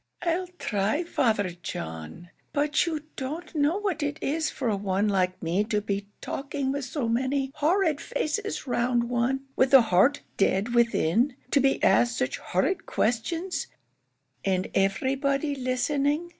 [0.23, 2.31] "I'll try, Father John.
[2.53, 6.85] But you don't know what it is for one like me to be talking with
[6.85, 12.39] so many horrid faces round one with the heart dead within to be asked such
[12.39, 13.67] horrid questions,
[14.43, 16.29] and everybody listening.